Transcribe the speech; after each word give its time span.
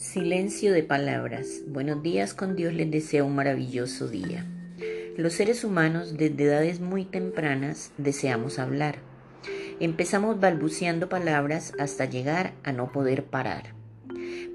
Silencio 0.00 0.72
de 0.72 0.82
palabras. 0.82 1.60
Buenos 1.66 2.02
días 2.02 2.32
con 2.32 2.56
Dios 2.56 2.72
les 2.72 2.90
desea 2.90 3.22
un 3.22 3.34
maravilloso 3.34 4.08
día. 4.08 4.46
Los 5.18 5.34
seres 5.34 5.62
humanos 5.62 6.16
desde 6.16 6.44
edades 6.44 6.80
muy 6.80 7.04
tempranas 7.04 7.92
deseamos 7.98 8.58
hablar. 8.58 8.96
Empezamos 9.78 10.40
balbuceando 10.40 11.10
palabras 11.10 11.74
hasta 11.78 12.06
llegar 12.06 12.54
a 12.64 12.72
no 12.72 12.92
poder 12.92 13.24
parar. 13.26 13.74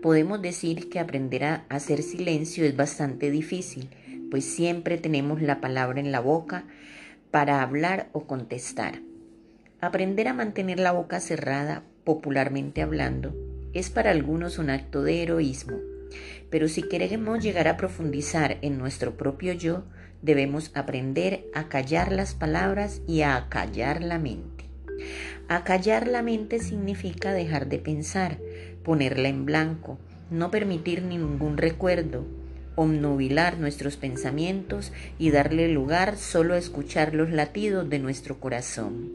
Podemos 0.01 0.41
decir 0.41 0.89
que 0.89 0.99
aprender 0.99 1.43
a 1.43 1.65
hacer 1.69 2.01
silencio 2.01 2.65
es 2.65 2.75
bastante 2.75 3.29
difícil, 3.29 3.91
pues 4.31 4.45
siempre 4.45 4.97
tenemos 4.97 5.43
la 5.43 5.61
palabra 5.61 5.99
en 5.99 6.11
la 6.11 6.21
boca 6.21 6.63
para 7.29 7.61
hablar 7.61 8.09
o 8.13 8.25
contestar. 8.25 9.03
Aprender 9.79 10.27
a 10.27 10.33
mantener 10.33 10.79
la 10.79 10.91
boca 10.91 11.19
cerrada, 11.19 11.83
popularmente 12.03 12.81
hablando, 12.81 13.35
es 13.75 13.89
para 13.91 14.09
algunos 14.09 14.57
un 14.57 14.71
acto 14.71 15.03
de 15.03 15.21
heroísmo, 15.21 15.77
pero 16.49 16.67
si 16.67 16.81
queremos 16.81 17.43
llegar 17.43 17.67
a 17.67 17.77
profundizar 17.77 18.57
en 18.61 18.77
nuestro 18.77 19.17
propio 19.17 19.53
yo, 19.53 19.83
debemos 20.21 20.71
aprender 20.73 21.45
a 21.53 21.67
callar 21.67 22.11
las 22.11 22.33
palabras 22.33 23.01
y 23.05 23.21
a 23.21 23.35
acallar 23.35 24.01
la 24.01 24.17
mente. 24.17 24.65
Acallar 25.49 26.07
la 26.07 26.21
mente 26.21 26.59
significa 26.59 27.33
dejar 27.33 27.67
de 27.67 27.79
pensar, 27.79 28.39
ponerla 28.83 29.27
en 29.27 29.45
blanco, 29.45 29.99
no 30.31 30.49
permitir 30.49 31.03
ningún 31.03 31.57
recuerdo, 31.57 32.25
obnubilar 32.75 33.57
nuestros 33.57 33.97
pensamientos 33.97 34.91
y 35.17 35.31
darle 35.31 35.67
lugar 35.69 36.17
solo 36.17 36.53
a 36.53 36.57
escuchar 36.57 37.13
los 37.13 37.29
latidos 37.29 37.89
de 37.89 37.99
nuestro 37.99 38.39
corazón, 38.39 39.13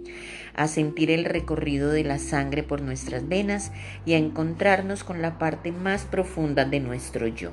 a 0.54 0.68
sentir 0.68 1.10
el 1.10 1.24
recorrido 1.24 1.90
de 1.90 2.04
la 2.04 2.18
sangre 2.18 2.62
por 2.62 2.82
nuestras 2.82 3.28
venas 3.28 3.72
y 4.04 4.14
a 4.14 4.18
encontrarnos 4.18 5.04
con 5.04 5.22
la 5.22 5.38
parte 5.38 5.72
más 5.72 6.04
profunda 6.04 6.64
de 6.64 6.80
nuestro 6.80 7.26
yo. 7.26 7.52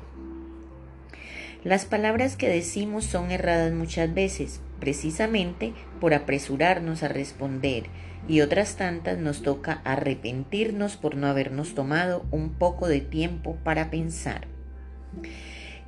Las 1.64 1.86
palabras 1.86 2.36
que 2.36 2.48
decimos 2.48 3.04
son 3.04 3.30
erradas 3.30 3.72
muchas 3.72 4.14
veces, 4.14 4.60
precisamente 4.78 5.72
por 6.00 6.14
apresurarnos 6.14 7.02
a 7.02 7.08
responder, 7.08 7.84
y 8.28 8.42
otras 8.42 8.76
tantas 8.76 9.18
nos 9.18 9.42
toca 9.42 9.80
arrepentirnos 9.84 10.96
por 10.96 11.16
no 11.16 11.26
habernos 11.26 11.74
tomado 11.74 12.26
un 12.30 12.50
poco 12.50 12.86
de 12.86 13.00
tiempo 13.00 13.56
para 13.64 13.90
pensar. 13.90 14.46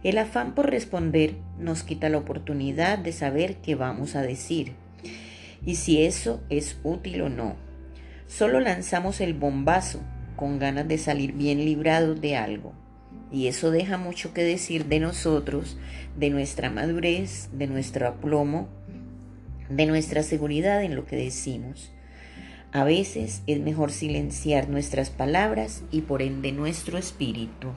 El 0.03 0.19
afán 0.19 0.55
por 0.55 0.70
responder 0.70 1.37
nos 1.59 1.83
quita 1.83 2.09
la 2.09 2.19
oportunidad 2.19 2.98
de 2.98 3.12
saber 3.12 3.56
qué 3.56 3.75
vamos 3.75 4.17
a 4.17 4.23
decir 4.23 4.73
y 5.65 5.75
si 5.75 6.03
eso 6.03 6.41
es 6.48 6.79
útil 6.83 7.23
o 7.23 7.29
no. 7.29 7.57
Solo 8.27 8.61
lanzamos 8.61 9.20
el 9.20 9.34
bombazo 9.34 10.01
con 10.37 10.59
ganas 10.59 10.89
de 10.89 10.98
salir 10.98 11.33
bien 11.33 11.65
librados 11.65 12.20
de 12.20 12.37
algo. 12.37 12.73
Y 13.31 13.47
eso 13.47 13.70
deja 13.70 13.98
mucho 13.98 14.33
que 14.33 14.42
decir 14.42 14.87
de 14.87 15.01
nosotros, 15.01 15.77
de 16.17 16.31
nuestra 16.31 16.70
madurez, 16.70 17.51
de 17.53 17.67
nuestro 17.67 18.09
aplomo, 18.09 18.69
de 19.69 19.87
nuestra 19.87 20.23
seguridad 20.23 20.83
en 20.83 20.97
lo 20.97 21.07
que 21.07 21.17
decimos. 21.17 21.92
A 22.73 22.85
veces 22.85 23.42
es 23.47 23.61
mejor 23.61 23.92
silenciar 23.92 24.69
nuestras 24.69 25.11
palabras 25.11 25.83
y 25.91 26.03
por 26.03 26.23
ende 26.23 26.53
nuestro 26.53 26.98
espíritu. 26.98 27.69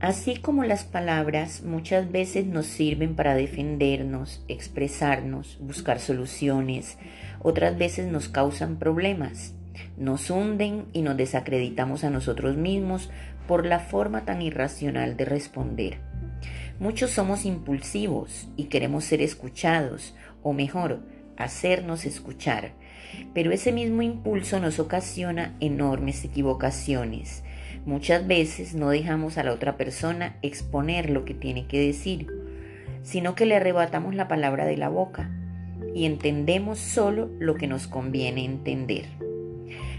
Así 0.00 0.36
como 0.36 0.64
las 0.64 0.84
palabras 0.84 1.62
muchas 1.62 2.10
veces 2.10 2.46
nos 2.46 2.64
sirven 2.64 3.14
para 3.14 3.34
defendernos, 3.34 4.42
expresarnos, 4.48 5.58
buscar 5.60 6.00
soluciones, 6.00 6.96
otras 7.40 7.76
veces 7.76 8.10
nos 8.10 8.30
causan 8.30 8.78
problemas, 8.78 9.52
nos 9.98 10.30
hunden 10.30 10.86
y 10.94 11.02
nos 11.02 11.18
desacreditamos 11.18 12.02
a 12.02 12.08
nosotros 12.08 12.56
mismos 12.56 13.10
por 13.46 13.66
la 13.66 13.78
forma 13.78 14.24
tan 14.24 14.40
irracional 14.40 15.18
de 15.18 15.26
responder. 15.26 15.98
Muchos 16.78 17.10
somos 17.10 17.44
impulsivos 17.44 18.48
y 18.56 18.64
queremos 18.64 19.04
ser 19.04 19.20
escuchados, 19.20 20.14
o 20.42 20.54
mejor, 20.54 21.00
hacernos 21.36 22.06
escuchar, 22.06 22.72
pero 23.34 23.52
ese 23.52 23.70
mismo 23.70 24.00
impulso 24.00 24.60
nos 24.60 24.78
ocasiona 24.78 25.54
enormes 25.60 26.24
equivocaciones, 26.24 27.44
Muchas 27.84 28.26
veces 28.26 28.74
no 28.74 28.90
dejamos 28.90 29.38
a 29.38 29.42
la 29.42 29.52
otra 29.52 29.76
persona 29.76 30.36
exponer 30.42 31.10
lo 31.10 31.24
que 31.24 31.34
tiene 31.34 31.66
que 31.66 31.80
decir, 31.80 32.26
sino 33.02 33.34
que 33.34 33.46
le 33.46 33.56
arrebatamos 33.56 34.14
la 34.14 34.28
palabra 34.28 34.66
de 34.66 34.76
la 34.76 34.88
boca 34.88 35.30
y 35.94 36.04
entendemos 36.04 36.78
solo 36.78 37.30
lo 37.38 37.54
que 37.54 37.66
nos 37.66 37.86
conviene 37.86 38.44
entender. 38.44 39.06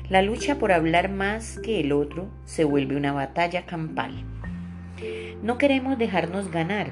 La 0.09 0.21
lucha 0.21 0.59
por 0.59 0.71
hablar 0.71 1.09
más 1.09 1.59
que 1.59 1.79
el 1.79 1.91
otro 1.91 2.29
se 2.45 2.63
vuelve 2.63 2.97
una 2.97 3.13
batalla 3.13 3.65
campal. 3.65 4.25
No 5.41 5.57
queremos 5.57 5.97
dejarnos 5.97 6.51
ganar, 6.51 6.91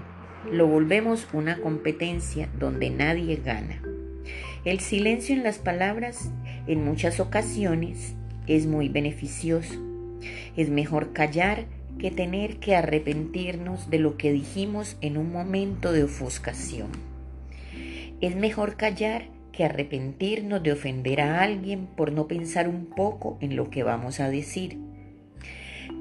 lo 0.51 0.67
volvemos 0.67 1.27
una 1.33 1.57
competencia 1.57 2.49
donde 2.57 2.89
nadie 2.89 3.35
gana. 3.43 3.81
El 4.65 4.79
silencio 4.79 5.35
en 5.35 5.43
las 5.43 5.59
palabras 5.59 6.31
en 6.67 6.83
muchas 6.83 7.19
ocasiones 7.19 8.15
es 8.47 8.65
muy 8.65 8.89
beneficioso 8.89 9.88
es 10.59 10.69
mejor 10.69 11.13
callar 11.13 11.67
que 11.99 12.11
tener 12.11 12.57
que 12.57 12.75
arrepentirnos 12.75 13.89
de 13.89 13.97
lo 13.97 14.17
que 14.17 14.33
dijimos 14.33 14.97
en 14.99 15.15
un 15.15 15.31
momento 15.31 15.93
de 15.93 16.03
ofuscación. 16.03 16.89
Es 18.19 18.35
mejor 18.35 18.75
callar 18.75 19.29
que 19.53 19.63
arrepentirnos 19.63 20.61
de 20.61 20.73
ofender 20.73 21.21
a 21.21 21.43
alguien 21.43 21.87
por 21.87 22.11
no 22.11 22.27
pensar 22.27 22.67
un 22.67 22.87
poco 22.87 23.37
en 23.39 23.55
lo 23.55 23.69
que 23.69 23.83
vamos 23.83 24.19
a 24.19 24.29
decir. 24.29 24.77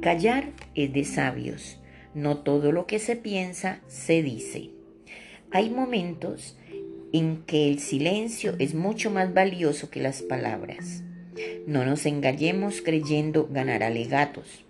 Callar 0.03 0.47
es 0.75 0.93
de 0.93 1.05
sabios. 1.05 1.81
No 2.13 2.39
todo 2.39 2.73
lo 2.73 2.89
que 2.89 2.99
se 2.99 3.15
piensa 3.15 3.79
se 3.87 4.25
dice. 4.25 4.71
Hay 5.53 5.71
momentos 5.71 6.59
en 7.13 7.45
que 7.45 7.69
el 7.69 7.79
silencio 7.79 8.57
es 8.59 8.75
mucho 8.75 9.13
más 9.13 9.33
valioso 9.33 9.89
que 9.89 10.01
las 10.01 10.23
palabras. 10.23 11.05
No 11.67 11.85
nos 11.85 12.07
engañemos 12.07 12.83
creyendo 12.83 13.49
ganar 13.51 13.83
alegatos. 13.83 14.65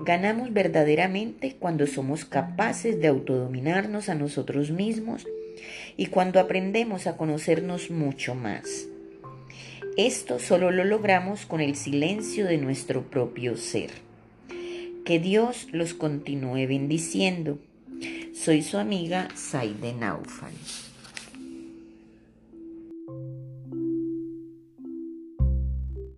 Ganamos 0.00 0.52
verdaderamente 0.52 1.56
cuando 1.58 1.86
somos 1.86 2.24
capaces 2.24 3.00
de 3.00 3.08
autodominarnos 3.08 4.08
a 4.08 4.14
nosotros 4.14 4.70
mismos 4.70 5.26
y 5.96 6.06
cuando 6.06 6.40
aprendemos 6.40 7.06
a 7.06 7.16
conocernos 7.16 7.90
mucho 7.90 8.34
más. 8.34 8.86
Esto 9.96 10.40
solo 10.40 10.72
lo 10.72 10.84
logramos 10.84 11.46
con 11.46 11.60
el 11.60 11.76
silencio 11.76 12.46
de 12.46 12.58
nuestro 12.58 13.02
propio 13.02 13.56
ser. 13.56 13.90
Que 15.04 15.20
Dios 15.20 15.68
los 15.70 15.94
continúe 15.94 16.66
bendiciendo. 16.66 17.58
Soy 18.34 18.62
su 18.62 18.78
amiga 18.78 19.28
Saide 19.36 19.92
Naufal. 19.92 20.52